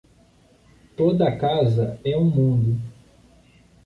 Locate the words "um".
2.17-2.25